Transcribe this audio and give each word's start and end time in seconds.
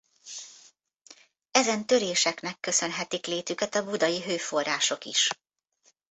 Ezen 1.51 1.85
töréseknek 1.85 2.59
köszönhetik 2.59 3.25
létüket 3.25 3.75
a 3.75 3.83
budai 3.85 4.21
hőforrások 4.23 5.03
is. 5.05 5.29